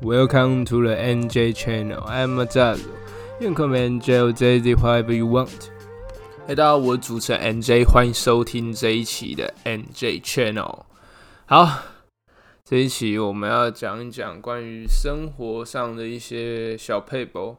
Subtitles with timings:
[0.00, 2.04] Welcome to the NJ Channel.
[2.06, 2.78] I'm Mazal.
[3.40, 5.70] You can call me NJ or JZ whatever you want.
[6.46, 10.84] 嘿，大家好，我是主持人 NJ，欢迎收听这一期的 NJ Channel。
[11.46, 11.82] 好，
[12.64, 17.58] 这一期我们要讲一讲关于生活上的一些小配博。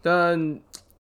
[0.00, 0.60] 但，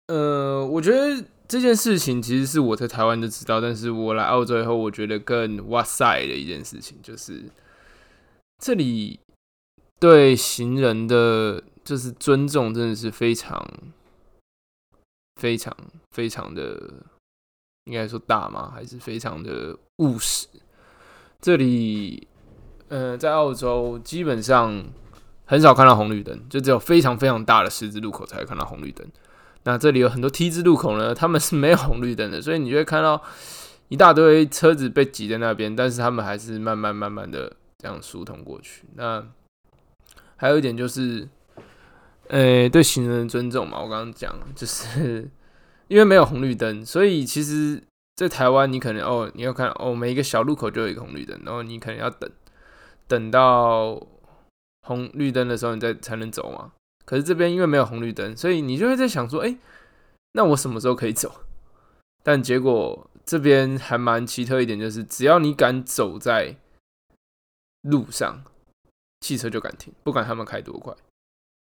[0.09, 7.45] 呃，我觉得这件事情其实是我在台湾就知道，但是我来澳洲以后，我觉得更哇塞的一件事情就是
[8.59, 9.19] 这里。
[10.01, 13.63] 对行人的就是尊重，真的是非常、
[15.37, 15.77] 非常、
[16.11, 16.91] 非常的，
[17.85, 18.73] 应该说大吗？
[18.75, 20.47] 还是非常的务实？
[21.39, 22.27] 这里，
[22.89, 24.83] 呃，在澳洲基本上
[25.45, 29.07] 很少看到红绿灯，就只有非常非常大的十字路口才会看到红绿灯。
[29.65, 33.23] 那这里有很多 T 字路口呢，他们是没有红绿灯的，所以你就会看到
[33.89, 38.85] 一大堆车子被挤在那边，但是他们还是慢慢慢慢的这样疏通过去。
[38.95, 39.23] 那
[40.41, 41.29] 还有一点就是，
[42.29, 43.79] 呃，对行人的尊重嘛。
[43.79, 45.29] 我刚刚讲，就是
[45.89, 47.83] 因为没有红绿灯，所以其实，
[48.17, 52.31] 在台湾你可能哦，你要看哦，每一个小路口就有一个红绿灯，然后你可能要等，
[53.07, 54.01] 等到
[54.87, 56.73] 红绿灯的时候，你再才能走嘛。
[57.05, 59.59] 可是这边因为没有红绿灯，所以你就会在想说，哎，
[60.33, 61.43] 那我什么时候可以走？
[62.23, 66.57] 但结果这边还蛮奇特一点，就是只要你敢走在
[67.83, 68.43] 路上。
[69.21, 70.95] 汽车就敢停，不管他们开多快。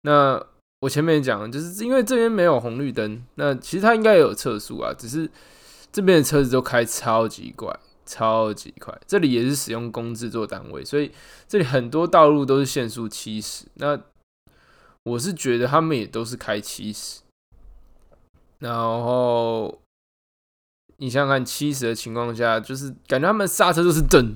[0.02, 0.42] 那
[0.80, 5.30] 我前面讲，就是因为这边没有红绿灯，那其实它应该也有测速啊，只是
[5.92, 8.98] 这边的车子都开超级快，超级快。
[9.06, 11.12] 这里也是使用公制做单位，所以
[11.46, 13.66] 这里很多道路都是限速七十。
[13.74, 14.00] 那
[15.02, 17.20] 我是觉得他们也都是开七十，
[18.60, 19.80] 然后
[20.96, 24.34] 你想想看，七十的情况下，就是感觉他们刹车都是噔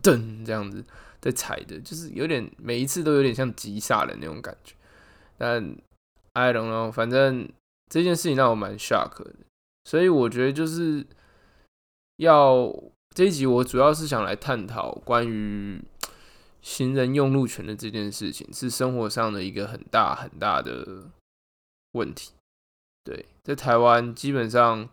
[0.00, 0.84] 噔这样子。
[1.22, 4.74] 在踩的，就是有点每一次都有点像急刹的那种感觉，
[5.38, 5.74] 但
[6.32, 7.48] I don't know，反正
[7.88, 9.34] 这件事情让我蛮 shock 的，
[9.84, 11.06] 所以我觉得就是
[12.16, 12.74] 要
[13.14, 15.80] 这一集我主要是想来探讨关于
[16.60, 21.10] 行人用路权的这件事情，是生活上的一个很大很大的
[21.92, 22.32] 问题。
[23.04, 24.88] 对，在台湾基本上，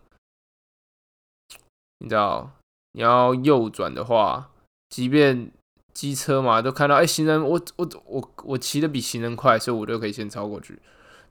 [1.99, 2.51] 你知道
[2.91, 4.51] 你要右转的话，
[4.89, 5.51] 即便
[5.99, 10.79] 机车嘛，都看到哎，行人，我我我我骑的比行人快，所以我就可以先超过去，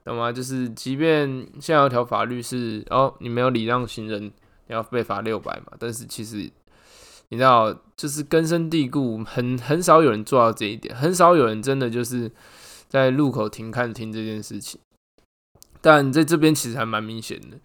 [0.05, 0.31] 懂吗？
[0.31, 1.27] 就是即便
[1.59, 4.31] 现在有条法律是，哦，你没有礼让行人，你
[4.67, 5.73] 要被罚六百嘛。
[5.79, 6.47] 但是其实
[7.29, 12.31] 你知道，就是根深蒂固，很很少有人做到这一点，很少有人真的就是
[12.87, 14.79] 在路口停看停这件事情。
[15.81, 17.57] 但在这边其实还蛮明显的。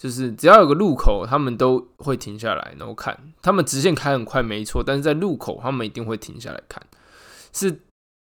[0.00, 3.34] 就是只要有个路口，他们都会停下来，然后看。
[3.42, 6.82] 他们直线开很快，没错，但是在路口，他们一定会停下来看，
[7.52, 7.82] 是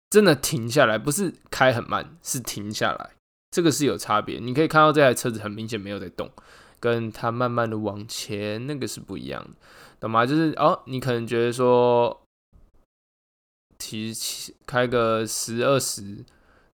[0.10, 3.10] 真的停下来，不是开很慢，是停下来。
[3.52, 4.40] 这个是有差别。
[4.40, 6.32] 你可以看到这台车子很明显没有在动，
[6.80, 9.50] 跟它慢慢的往前，那个是不一样的，
[10.00, 10.26] 懂吗？
[10.26, 12.22] 就是哦，你可能觉得说
[13.78, 14.14] 提
[14.66, 16.24] 开个十二十，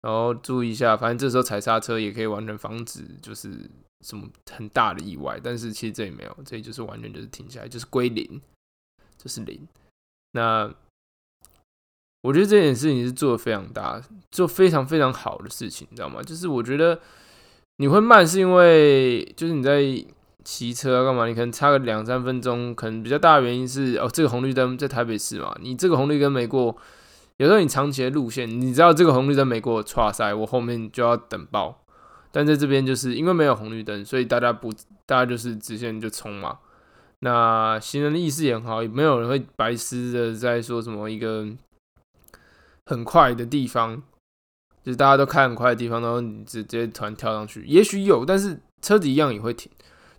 [0.01, 3.69] 然后注意一下，反正这时候踩刹车也可以完全防止，就是。
[4.05, 8.41] 什么很大的意外，但是其实这里没有，这里就是完全就是停下来，就是归零，
[9.17, 9.67] 就是零。
[10.33, 10.71] 那
[12.21, 16.21] 我觉得这件事情是做的非常大，做非常非常好的事情，你知道吗？
[16.21, 16.99] 就是我觉得
[17.77, 19.81] 你会慢，是因为就是你在
[20.43, 21.27] 骑车干嘛？
[21.27, 26.75] 你可能差个两三分钟，可能比较大的原因是哦，这个红绿灯在台北市嘛，你这个红绿灯没过，
[27.37, 31.83] 有时候你长期的路线，你知道这个红绿灯没过，唰塞，我后面就要等爆。
[32.37, 34.71] 但在这边就是因为没有红绿灯，所以大家不，
[35.07, 36.59] 大家就是直线就冲嘛。
[37.21, 41.47] 那行人的意识也很好，也没有人会白痴的在说什么一个
[42.85, 44.03] 很快的地方，
[44.83, 49.71] 就是大家都开很快的地方，然后你直接突然跳上去，也许有，但是车子一样也会停，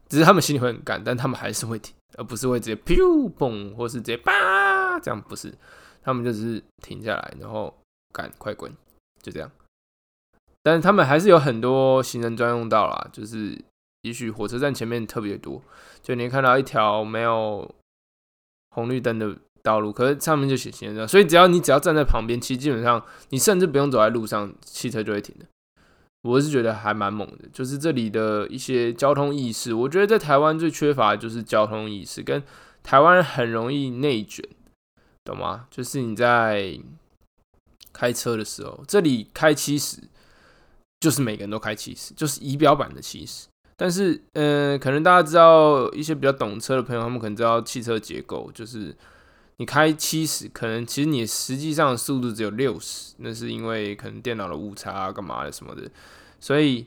[0.09, 5.55] 只是他们心里会很干，但他们还是会停，而不是会直接噗嘣，或是直接叭这样，不是，
[6.03, 7.73] 他们就只是停下来，然后
[8.13, 8.77] 赶快滚，
[9.23, 9.49] 就这样。
[10.69, 13.59] 但是他们还是有很多行人专用道啦，就是
[14.03, 15.63] 也许火车站前面特别多，
[16.03, 17.75] 就你看到一条没有
[18.75, 25.47] 红绿灯的道路，可是上面就写行人道，所以只要你只要站在旁边，其实基本上你甚至不用走在路上，汽车就会停的。
[26.21, 32.43] 我是觉得还蛮猛的，就是这里的一些交通意识，我觉得在台湾最缺乏的就是交通意识，跟
[32.83, 34.45] 台湾很容易内卷，
[35.25, 35.65] 懂吗？
[35.71, 36.79] 就是你在
[37.91, 40.03] 开车的时候，这里开七十。
[41.01, 43.47] 就是每个人都开七十，就是仪表板的七十。
[43.77, 48.93] 但是，呃，可能大家知道一些比较懂车的朋友，他们可能知道汽车结构，就是
[49.59, 55.89] 你开七十，可能其实你实际上速度只有六十，那是因为可能电脑的误差啊，干嘛的什么的，
[56.41, 56.87] 所以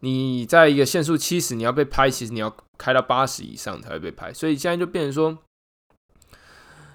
[0.00, 5.38] 你在一个限速七十，你要被拍，其实你要开到八十以上才会被拍，所以现在就变成说，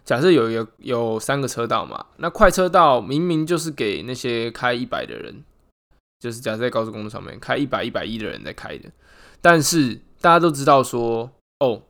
[0.04, 5.46] 假设有一个有三个车道嘛，那快车道明明就是给那些开一百的人，
[6.20, 8.90] 就是假设在高速公路上面开一百一百一的人在开的，
[9.42, 11.84] 但是大家都知道说，哦。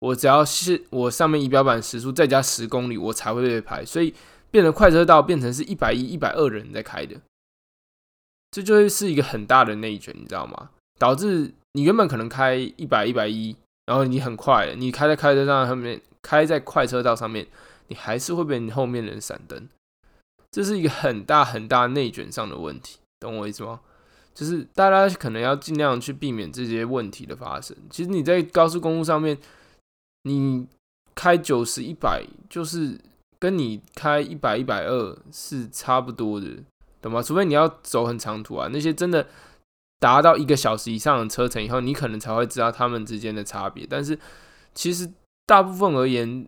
[0.00, 4.14] 我只要是我上面仪表板时速再加十公里，我才会被拍，所以
[4.48, 7.16] 变成快车道变成是一百一、一百二人在开的，
[8.52, 10.70] 这就会是一个很大的内卷，你知道吗？
[11.00, 13.56] 导致你原本可能开一百、一百一，
[13.86, 17.48] 然后你很快，你开在快车道上面，开在快车道上面，
[17.88, 19.68] 你还是会被你后面的人闪灯，
[20.52, 23.80] 这是一个很大很大内卷上的问题，懂我意思吗？
[24.34, 27.76] 就是大家可能要尽量去避免这些问题的发生。
[27.90, 29.38] 其实你在高速公路上面。
[30.24, 30.66] 你
[31.14, 33.00] 开九十一百，就是
[33.38, 36.48] 跟你开一百一百二是差不多的，
[37.00, 37.22] 懂吗？
[37.22, 39.26] 除非你要走很长途啊，那些真的
[40.00, 43.86] 达到一个小时以上的车程以后，你可能才会知道他们之间的差别。
[43.88, 44.18] 但是
[44.74, 45.10] 其实
[45.46, 46.46] 大部分而言，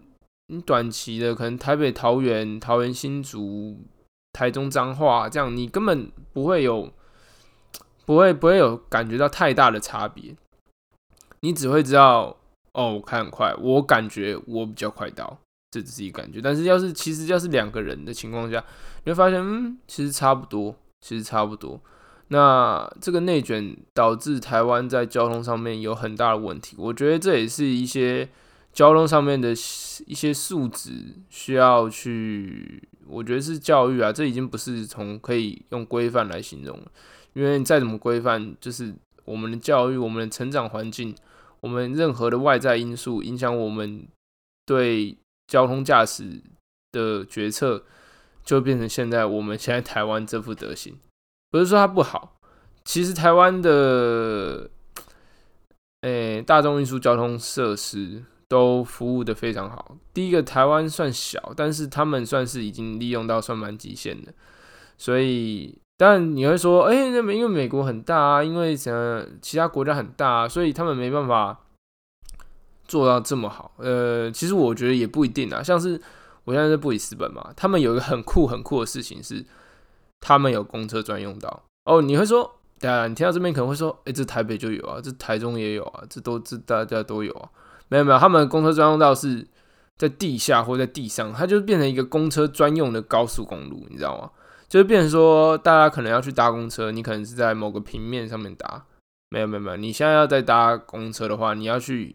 [0.49, 3.78] 你短期的可能台北桃园、桃园新竹、
[4.32, 6.92] 台中彰化这样，你根本不会有
[8.04, 10.34] 不会不会有感觉到太大的差别，
[11.40, 12.36] 你只会知道。
[12.72, 15.36] 哦，我开很快，我感觉我比较快到，
[15.72, 16.40] 这只是一个感觉。
[16.40, 18.64] 但是要是其实要是两个人的情况下，
[19.04, 21.80] 你会发现，嗯，其实差不多，其实差不多。
[22.28, 28.28] 那这个内卷导致台湾在交通上面有很大的问题，我觉得这也是一些
[28.72, 29.50] 交通上面的
[30.06, 36.92] 一些素质需要去，我觉得是教育啊，这已经不是从可以用规范来形容了，
[37.32, 41.14] 因为你再怎么规范，就是我们的教育，我们的成长环境。
[41.62, 44.08] 我们任何的外在因素影响我们
[44.64, 45.14] 对
[45.46, 46.40] 交通驾驶
[46.90, 47.84] 的决策，
[48.42, 50.98] 就变成现在我们现在台湾这副德行。
[51.50, 52.36] 不是说它不好，
[52.86, 54.70] 其实台湾的
[56.00, 59.97] 诶大众运输交通设施都服务的非常好。
[60.12, 64.35] 第一个，台湾算小，但是他们算是已经利用到算蛮极限的，
[64.99, 65.79] 所以。
[66.00, 71.61] 但你会说，哎，那么因为美国很大啊，因为么其他国家很大，啊，所以他们没办法
[72.88, 73.73] 做到这么好。
[73.76, 75.62] 呃，其实我觉得也不一定啊。
[75.62, 76.00] 像是
[76.44, 79.44] 我现在在布里斯本嘛，他们有一个很酷很酷的事情是，
[80.20, 81.64] 他们有公车专用道。
[81.85, 87.50] 哦，你会说，对啊，你听到这边可能会说，哎，这台北就有啊，这台中也有啊，这都这大家都有啊。
[87.90, 89.46] 没有没有，他们公车专用道是
[89.98, 94.31] 在地下或在地上，它就变成一个公车专用的高速公路，你知道吗？
[94.69, 98.87] 就是变成说，大家可能要去搭公车，你可能是在某个平面上面搭，
[99.28, 102.14] 没有没有没有，你现在要在搭公车的话，你要去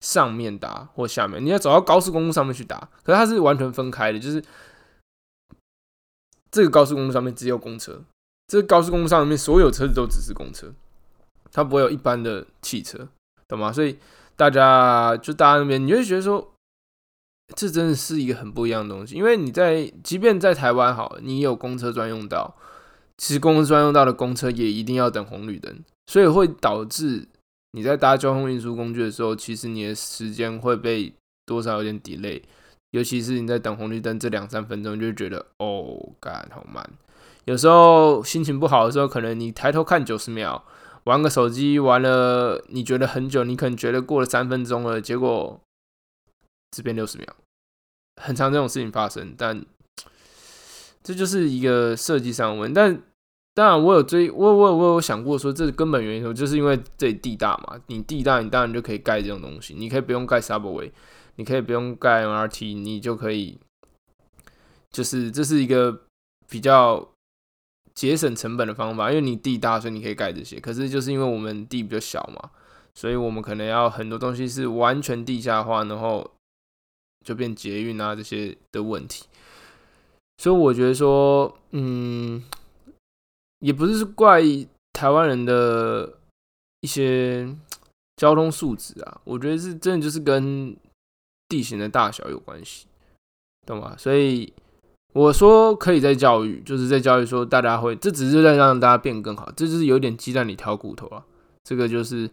[0.00, 4.42] 上面搭或下面，你要走到高速公路上面去搭，可是它是完全分开的，就是
[6.50, 8.02] 这个高速公路上面只有公车，
[8.46, 10.72] 这个高速公路上面所有车子都只是公车，
[11.52, 13.06] 它不会有一般的汽车，
[13.46, 13.70] 懂吗？
[13.70, 13.98] 所以
[14.36, 16.50] 大家就搭那边，你会觉得说。
[17.54, 22.56] 这真的是一个很不一样的东西，因为你在即便在台湾好，你有公车专用道，
[23.18, 27.28] 其实公车专用道的公车也一定要等红绿灯，所以会导致
[27.72, 31.12] 你在搭交通运输工具的时候，其实你的时间会被
[31.44, 32.42] 多少有点 delay，
[32.92, 36.82] 尤其是你在等红绿灯这两三分钟，就觉得哦，干好慢。
[37.44, 40.64] 有时候心情不好的时候，可能你抬头看九十秒，
[41.04, 45.60] 玩个手机玩了，你觉得很久，你可能觉得过了三分钟了，结果。
[46.76, 47.26] 这边六十秒，
[48.20, 49.64] 很长这种事情发生，但
[51.04, 53.00] 这就是一个设计上问但
[53.54, 57.80] 当然，我有追我我我有想过说，这根本原因就是因为这里地大嘛。
[57.86, 59.72] 你地大，你当然就可以盖这种东西。
[59.74, 60.90] 你可以不用盖 subway，
[61.36, 63.60] 你可以不用盖 MRT，你就可以，
[64.90, 66.06] 就是这是一个
[66.48, 67.08] 比较
[67.94, 69.10] 节省成本的方法。
[69.10, 70.60] 因为你地大，所以你可以盖这些。
[70.60, 72.50] 可是就是因为我们地比较小嘛，
[72.94, 76.30] 所以我们可能要很多东西是完全地下化，然后。
[77.24, 79.24] 就变捷运啊这些的问题，
[80.36, 82.44] 所以我觉得说，嗯，
[83.60, 84.42] 也不是怪
[84.92, 86.18] 台湾人的
[86.82, 87.48] 一些
[88.16, 90.76] 交通素质啊，我觉得是真的就是跟
[91.48, 92.86] 地形的大小有关系，
[93.66, 93.96] 懂吗？
[93.96, 94.52] 所以
[95.14, 101.24] 我说可以在教育，就是在教育说大家会，这只是在让大家变更好，这就是有点鸡蛋里挑骨头啊。
[101.62, 102.28] 这个就是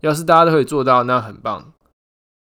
[0.00, 1.72] 要是大家都可以做到，那很棒，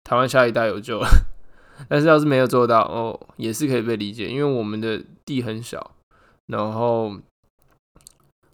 [0.05, 1.09] 台湾下一代有救了。
[1.89, 5.91] 但是要是没有做到哦，也是可以被理解，因为我们的地很小，
[6.47, 7.17] 然后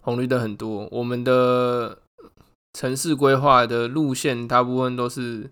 [0.01, 1.99] 红绿灯很多，我们的
[2.73, 5.51] 城市规划的路线大部分都是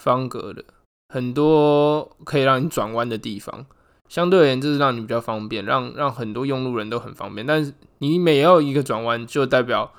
[0.00, 0.62] 方格的，
[1.08, 3.64] 很多可以让你转弯的地方。
[4.14, 7.44] 相对而言，就是让你比较方便，让让很多用路人都很方便。
[7.44, 9.92] 但是你每要一个转弯，就代表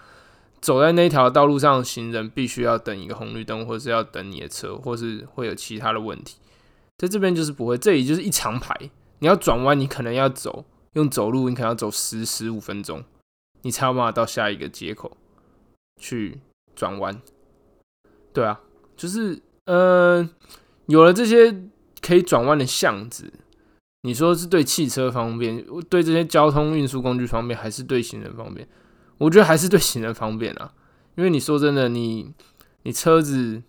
[0.61, 6.37] 走在那条道路上，行人必须要等一个红绿灯，或是要等你的车，或是会有其他的问题。
[6.97, 8.73] 在这边就是不会，这里就是一长排。
[9.19, 13.03] 你要转弯，你可能要走用走路，你可能要走十十五分钟，
[13.63, 15.17] 你才有办法到下一个接口
[15.99, 16.39] 去
[16.73, 17.21] 转弯。
[18.31, 18.61] 对啊，
[18.95, 20.29] 就是嗯，
[20.85, 21.53] 有了这些
[22.01, 23.33] 可以转弯的巷子。
[24.05, 28.67] 你说是对汽车方便，对这些交通运输工具方便，还是对行人方便？
[29.17, 30.71] 我觉得还是对行人方便啊。
[31.15, 32.31] 因为你说真的，你
[32.83, 33.63] 你车子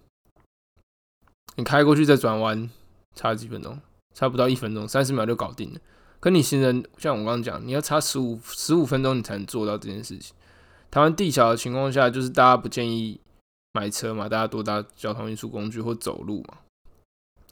[1.54, 2.68] 你开过去再转弯，
[3.14, 3.80] 差几分钟，
[4.12, 5.80] 差不到一分钟，三十秒就搞定了。
[6.20, 10.36] 可你行人，像我刚刚讲，你要差十五十五分钟，你才能做到这件事情。
[10.90, 13.18] 台湾地小的情况下，就是大家不建议
[13.72, 16.58] 买车嘛，大家多搭交通运输工具或走路嘛。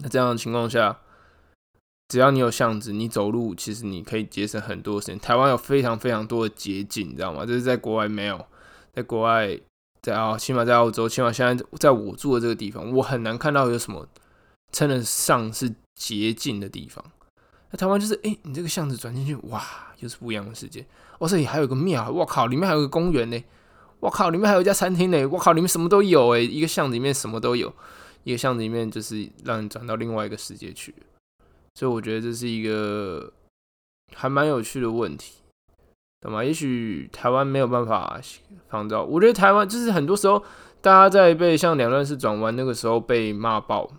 [0.01, 0.99] 那这样的情况下。
[2.15, 5.19] 只要你有巷子，你走路其实你可以节省很多时间。
[5.19, 7.45] 台湾有非常非常多的捷径，你知道吗？
[7.45, 8.47] 这是在国外没有，
[8.93, 9.59] 在国外，
[10.01, 14.07] 在啊，起码在澳洲，起码现在在我住的这个地方，我很难看到有什么
[14.71, 17.05] 称得上是捷径的地方。
[17.73, 19.61] 那台湾就是，哎，你这个巷子转进去，哇，
[19.99, 20.87] 又是不一样的世界。
[21.19, 23.45] 哇，这里还有个庙，我靠，里面还有个公园呢。
[23.99, 25.27] 我靠，里面还有一家餐厅呢。
[25.27, 27.75] 我靠，里面什么都有哎，一个巷子里面什么都有，
[28.23, 30.95] 一个巷子里面就是让你转到另外一个世界去。
[31.75, 33.33] 所以我觉得这是一个
[34.15, 35.35] 还蛮有趣的问题，
[36.21, 36.45] 懂吗？
[36.45, 38.21] 也许台湾没有办法
[38.69, 39.03] 仿照。
[39.03, 40.43] 我觉得台湾就是很多时候，
[40.81, 43.91] 大家在被像两段式转弯那个时候被骂爆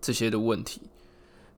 [0.00, 0.80] 这些的问题，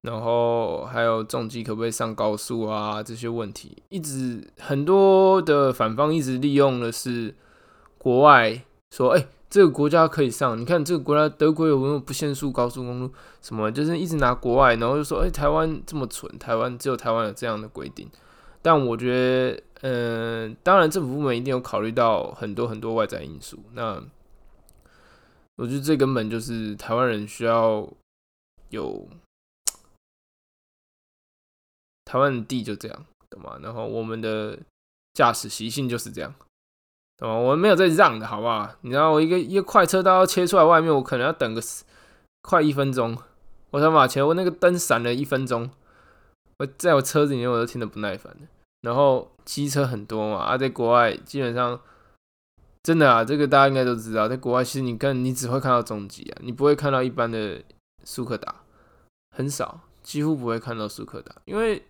[0.02, 7.34] 然后还有重机可不可以上高速啊这些问题，一直很多的反方一直利用的是
[7.96, 9.26] 国外说，哎。
[9.48, 13.12] 这个国家可以上，你看这个国家德国有没有不限速高速公路？
[13.40, 18.10] 什么就是一直拿国外，然后就说，哎，台湾这么蠢，台湾只有台湾有这样的规定。
[18.60, 23.58] 但我觉得，嗯，当然政府部门一定有考虑到很多很多外在因素。
[23.72, 24.02] 那
[25.56, 27.88] 我觉得这根本就是台湾人需要
[28.70, 29.08] 有
[32.04, 33.58] 台湾的地就这样，懂吗？
[33.62, 34.58] 然后我们的
[35.14, 36.34] 驾驶习性就是这样。
[37.18, 37.34] 对吧？
[37.34, 38.70] 我没有在让的，好不好？
[38.82, 41.62] 你知道，我一个一个快车道要切出来外面，我可能要等个
[42.42, 43.16] 快一分钟。
[43.70, 45.70] 我想把前我那个灯闪了一分钟，
[46.58, 48.46] 我在我车子里面我都听得不耐烦的。
[48.82, 51.80] 然后机车很多嘛，啊，在国外基本上
[52.82, 57.62] 真的啊，这个大家应该都知道，在国外其实你跟你只会看到中级啊，你不会看到一般的
[58.04, 58.56] 苏克达，
[59.34, 61.82] 很少，几乎不会看到苏克达，因为。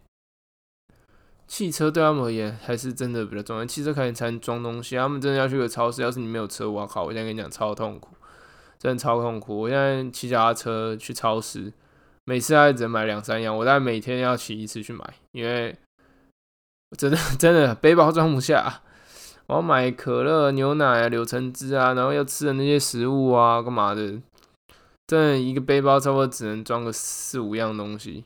[1.49, 3.65] 汽车对他们而言还是真的比较重要。
[3.65, 6.03] 汽车可以才能装东西，他们真的要去个超市。
[6.03, 7.05] 要是你没有车，我靠！
[7.05, 8.15] 我现在跟你讲，超痛苦，
[8.79, 9.61] 真的超痛苦。
[9.61, 11.73] 我现在骑脚踏车去超市，
[12.25, 15.77] 每次还只能买两三样，我大概每天要骑一次去买，因为
[16.99, 18.83] 真的真的背包装不下。
[19.47, 24.21] 我要买可乐、牛奶、柳橙汁啊，然后要吃的那些食物啊，干嘛的？
[25.07, 28.25] 真的一个背包差不多只能装个四五样东西。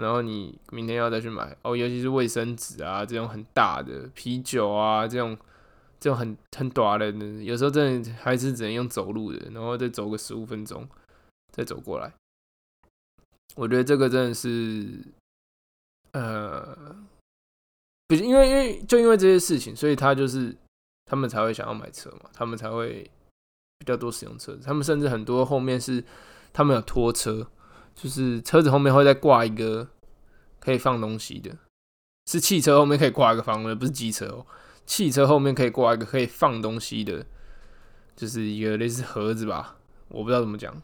[0.00, 5.38] 然后你明天要再去买哦，尤其是卫生纸啊，这种很大的啤酒啊，这种
[6.00, 10.84] 这种很很短的，有时候真的还是只能用走路的，然后再走个十五分钟
[11.52, 12.12] 再走过来。
[13.54, 14.98] 我觉得这个真的是，
[16.10, 16.76] 呃，
[18.08, 20.52] 不是因为因为就因为这些事情，所以他就是
[21.04, 23.08] 他们才会想要买车嘛，他们才会
[23.78, 26.02] 比较多使用车子，他们甚至很多后面是
[26.52, 27.46] 他们有拖车。
[27.94, 29.88] 就是车子后面会再挂一个
[30.58, 31.56] 可以放东西的，
[32.26, 34.46] 是汽车后面可以挂一个房的，不是机车哦。
[34.84, 37.24] 汽车后面可以挂一个可以放东西的，
[38.14, 39.76] 就是一个类似盒子吧，
[40.08, 40.74] 我不知道怎么讲，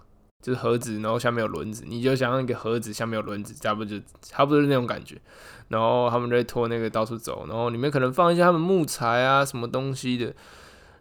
[0.42, 5.20] 就是盒子，然后下面有轮子，你就想象一个盒子下面有轮子，差不多就差不多是那种感觉。
[5.68, 10.34] 然后他们就会拖那个到处走，然后里面可能放一些他们木材啊什么东西的。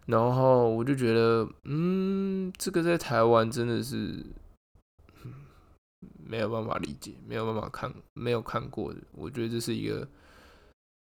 [0.06, 4.26] 然后我就觉得，嗯，这个在台湾真的是。
[6.30, 10.06] 没有办法理解，没有办法看，没有看过的，我觉得这是一个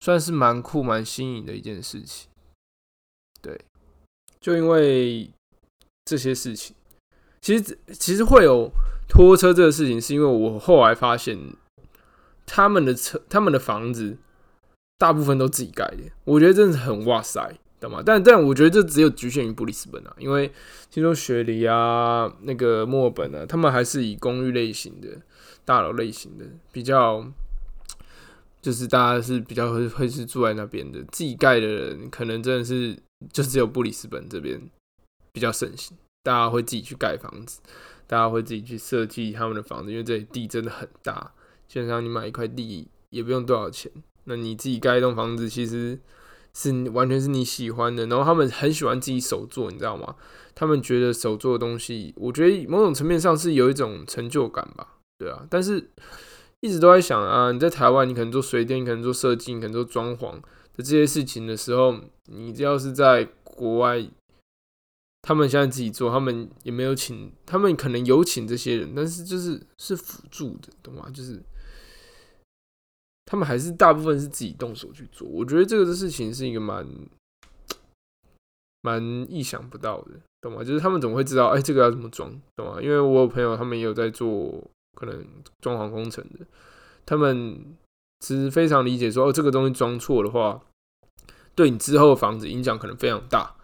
[0.01, 2.29] 算是蛮酷、蛮新颖的一件事情。
[3.41, 3.65] 对，
[4.41, 5.31] 就因为
[6.05, 6.75] 这些事情，
[7.41, 8.73] 其实其实会有
[9.09, 11.39] 拖车这个事情，是因为我后来发现
[12.45, 14.19] 他们的车、他们的房子
[14.99, 17.57] 大部分都自己盖的，我觉得真的是很哇塞。
[17.83, 18.03] 懂吗？
[18.05, 20.51] 但但我觉得这只有局限于布里斯本啊，因为
[20.91, 25.09] 听说雪梨啊、那个墨尔本啊，他们还是以公寓类型的
[25.65, 27.27] 大楼类型的比较，
[28.61, 32.97] 就是大家是比较会会是住在那边的，自己盖的人可能真的是
[33.33, 34.61] 就只有布里斯本这边
[35.33, 35.97] 比较盛行。
[36.25, 37.61] 大家会自己去盖房子，
[38.07, 41.33] 大家会自己去设计他们的房子，因为这里地真的很大，
[41.67, 43.91] 基本上你买一块地也不用多少钱，
[44.23, 45.99] 那你自己盖一栋房子，其实
[46.55, 48.07] 是完全是你喜欢的。
[48.07, 50.15] 然后他们很喜欢自己手做，你知道吗？
[50.55, 55.47] 他们觉得手做的东西，我觉得某种层面上是有一种成就感吧，对啊。
[55.49, 55.91] 但是
[56.61, 60.43] 一直都在想啊，你在台湾，你可能做水电，你可能做设计，你可能做装潢的
[60.77, 64.07] 这些事情的时候，你要是在国外，
[65.23, 71.09] 他们现在自己做，他们也没有请，他们可能有请这些人，但是就是是辅助的，懂吗？
[71.15, 71.43] 就是
[73.25, 75.27] 他们还是大部分是自己动手去做。
[75.29, 76.87] 我觉得这个事情是一个蛮
[78.83, 80.65] 蛮意想不到的，懂吗？
[80.65, 82.83] 就是他们怎么会知道，哎，这个要怎么装，懂吗？
[82.83, 84.63] 因为我有朋友，他们也有在做
[84.95, 85.25] 可能
[85.61, 86.47] 装潢工程的，
[87.07, 87.75] 他们
[88.21, 90.61] 其实非常理解说，哦，这个东西装错的话。
[91.55, 93.55] 对你之后房子影响可能非常大，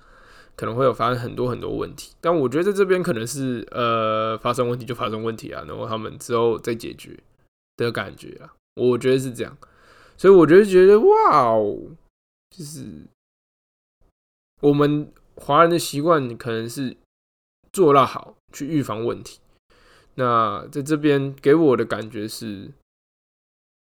[0.55, 2.13] 可能会有发生很多很多问题。
[2.21, 7.19] 但我觉得在这边可能是呃发生问题就发生问题啊，然后他们之后再解决
[7.79, 9.59] 的感觉啊，我觉得是这样。
[10.17, 11.79] 所以我觉得觉得哇哦，
[12.51, 12.85] 就是
[14.61, 16.97] 我们华人的习惯可能是
[17.73, 19.41] 做到好去预防问题。
[20.15, 22.73] 那在这边给我的感觉是，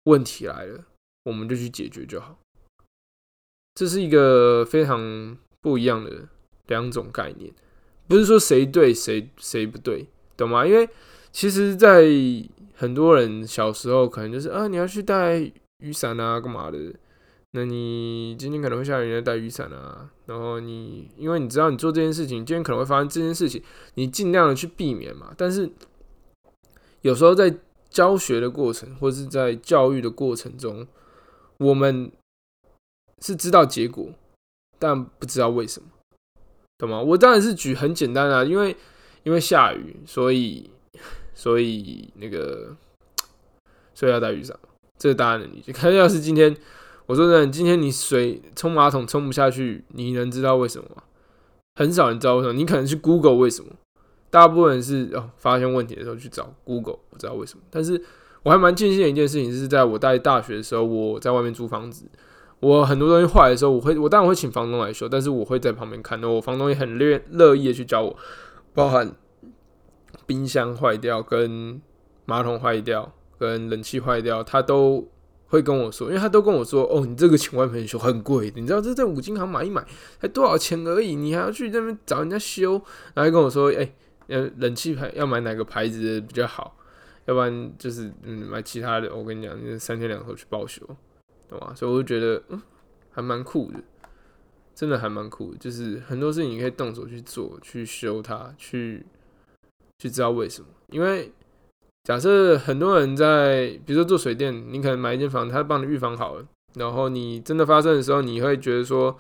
[0.04, 0.87] 问题来了，
[1.25, 2.38] 我们就去解决就好。
[3.75, 6.28] 这是一个非常不一样的
[6.68, 7.52] 两种概念，
[8.08, 10.06] 不是说谁对谁谁不对，
[10.37, 10.66] 懂吗？
[10.66, 10.88] 因为
[11.32, 12.04] 其实，在
[12.76, 15.38] 很多人小时候，可能就是啊，你要去带
[15.78, 16.78] 雨伞啊，干嘛的？
[17.52, 20.10] 那你今天可能会下雨，要带雨伞啊。
[20.26, 23.62] 然后你，因为你知道你做这件事情，今天可能会发生这件事情，
[23.94, 25.32] 你尽量的去避免嘛。
[25.36, 25.70] 但是
[27.00, 27.54] 有时候在
[27.90, 30.86] 教学的过程，或是在教育的过程中，
[31.56, 32.12] 我们。
[33.24, 34.08] 是知道结果，
[34.80, 35.86] 但不知道为什么，
[36.76, 37.00] 懂吗？
[37.00, 38.76] 我当然是举很简单啊，因为
[39.22, 40.68] 因为下雨，所以
[41.42, 42.76] 所以那个
[43.94, 44.56] 所以要带雨伞，
[44.96, 45.72] 这个大家能理解。
[45.75, 46.56] 可是要是今天
[47.06, 51.02] 我说真的，今天你水冲马桶冲不下去，你能知道为什么吗？
[51.74, 53.72] 很少人知道为什么，你可能去 Google 为什么，
[54.31, 57.64] 大部分人是哦发现问题的时候去找 Google，不知道为什么。
[57.70, 58.00] 但是
[58.44, 62.07] 我还蛮庆幸的一件事情，是在我在大学的时候，我在外面租房子。
[62.61, 66.20] 我很多东西坏的时候，我会我当然会请房东来修，但是我会在旁边看。
[66.20, 68.16] 那我房东也很乐乐意的去教我，
[68.72, 69.12] 包含
[70.33, 71.79] 冰箱坏掉、跟
[72.25, 75.07] 马桶坏掉、跟冷气坏掉，他都
[75.49, 79.87] 会跟我说，因为他都跟我说：“哦，你这个请外面修很贵，你知道这在五金行买一买
[80.18, 82.81] 才多少钱而已，你还要去那边找人家修。”
[83.12, 83.92] 然后跟我说：“哎，
[84.29, 86.75] 呃，冷气牌要买哪个牌子的比较好？
[87.27, 89.14] 要不然就是嗯买其他的。
[89.14, 90.81] 我跟你讲，三天两头去报修。”
[91.51, 91.75] 懂吗？
[91.77, 92.62] 所以我就觉得，嗯，
[93.11, 93.79] 还蛮酷的，
[94.75, 95.55] 真的还蛮酷。
[95.57, 99.05] 就是很多事情你可以动手去做，去修它，去
[100.02, 100.66] 去知道为什么。
[100.90, 101.30] 因为
[102.02, 109.16] 假设很多人在，比如说做水电，你可能买一间房，他帮你预防好了，然后你真的发生的时候，你会觉得说，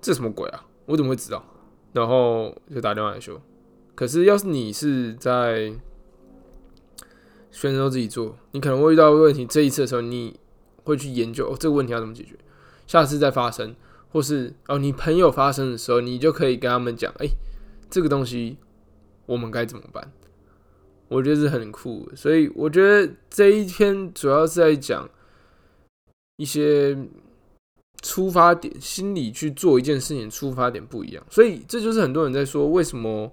[0.00, 0.64] 这什么鬼啊？
[0.86, 1.44] 我怎么会知道？
[1.92, 3.40] 然后就打电话来修。
[3.94, 5.72] 可是要是你是在
[7.50, 9.44] 选择自己做，你可能会遇到问题。
[9.44, 10.38] 这一次的时候，你。
[10.84, 12.34] 会去研究，这个问题要怎么解决？
[12.88, 13.72] 下次再发生，
[14.10, 17.28] 或是哦，你朋友发生的时候，你就可以跟他们讲，哎，
[17.88, 18.56] 这个东西
[19.26, 20.12] 我们该怎么办？
[21.08, 25.08] 我觉得是很酷，所以我觉得这一篇主要是在讲
[26.36, 26.96] 一些
[28.02, 33.32] 出发点，心理去做一件事情出发点不一样，所以这就是很多人在说，为什么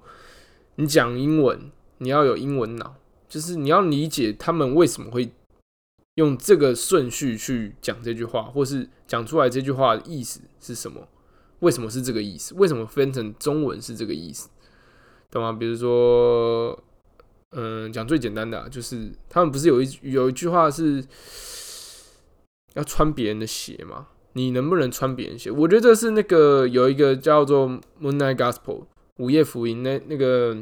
[0.75, 2.95] 你讲英文你要有英文脑，
[3.27, 5.31] 就是你要理解他们为什么会。
[6.15, 11.07] 用这个顺序去讲这句话，或是讲出来这句话的意思是什么？
[11.59, 12.53] 为什么是这个意思？
[12.55, 14.49] 为什么分成中文是这个意思？
[15.31, 15.51] 懂吗？
[15.51, 16.77] 比如说，
[17.51, 21.03] 嗯，讲最简单的，就是他们不是有一有一句话是
[22.73, 24.07] 要穿别人的鞋吗？
[24.33, 25.49] 你能不能穿别人鞋？
[25.49, 27.67] 我觉得这是那个有一个叫做
[28.01, 28.61] 《Moonlight Gospel》
[29.17, 30.57] 午夜福音那那个。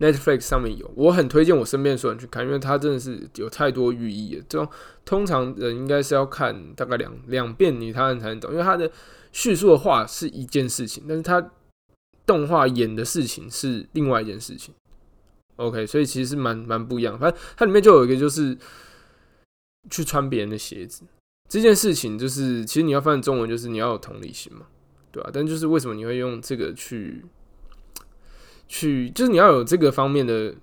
[0.00, 4.44] Netflix 上面有，我很推荐我身边所有人去看，因为它真的是有太多寓意了。
[4.48, 4.66] 这种
[5.04, 8.90] 通常人应该是要看大概两两遍，你他人才能懂，因为它的
[9.30, 11.40] 叙述的话是一件事情，但是它
[12.32, 14.74] 动画演的事情是另外一件事情。
[15.56, 17.18] OK，所以其实蛮蛮不一样。
[17.18, 18.56] 反正它里面就有一个就是
[19.90, 21.02] 去穿别人的鞋子
[21.46, 24.64] 这件事情，就是其实你要翻中文，就是你要有同理心嘛，
[25.10, 25.28] 对吧？
[25.30, 27.22] 但就是为什么你会用这个去？
[28.66, 30.54] 去就是你要有这个方面的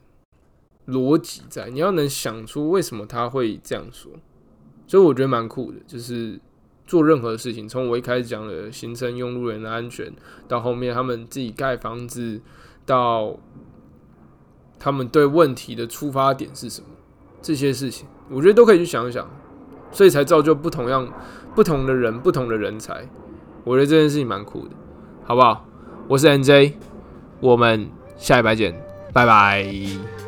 [0.88, 4.12] 逻辑在，你要能想出为什么他会这样说，
[4.88, 5.78] 所以我觉得蛮酷的。
[5.86, 6.42] 就是
[6.90, 10.12] 做任何事情，从我一开始讲的行程用路人的安全，
[10.48, 12.42] 到后面他们自己盖房子，
[12.84, 13.38] 到
[14.80, 16.88] 他们对问题的出发点是什么，
[17.44, 19.30] 这些事情，我觉得都可以去想一想，
[19.92, 21.08] 所以才造就不同样
[21.54, 23.08] 不同的人，不同的人才。
[23.64, 24.72] 我觉得这件事情蛮酷的，
[25.26, 25.64] 好不好？
[26.08, 26.74] 我是 NJ，
[27.40, 28.74] 我们下一拜见，
[29.14, 30.19] 拜拜。